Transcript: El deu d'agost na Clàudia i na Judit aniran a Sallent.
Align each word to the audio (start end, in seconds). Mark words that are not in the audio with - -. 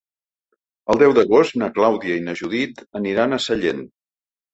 El 0.93 1.01
deu 1.01 1.11
d'agost 1.17 1.59
na 1.63 1.67
Clàudia 1.75 2.15
i 2.21 2.23
na 2.29 2.35
Judit 2.39 2.81
aniran 3.01 3.37
a 3.37 3.39
Sallent. 3.45 3.85